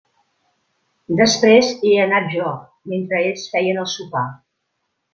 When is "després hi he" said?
1.19-2.01